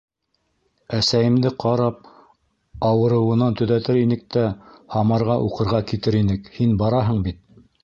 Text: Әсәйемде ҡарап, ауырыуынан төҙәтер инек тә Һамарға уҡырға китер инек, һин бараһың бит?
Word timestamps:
Әсәйемде 0.99 1.51
ҡарап, 1.63 1.99
ауырыуынан 2.89 3.59
төҙәтер 3.61 4.01
инек 4.05 4.25
тә 4.37 4.47
Һамарға 4.97 5.39
уҡырға 5.51 5.85
китер 5.95 6.21
инек, 6.25 6.53
һин 6.59 6.77
бараһың 6.85 7.25
бит? 7.31 7.43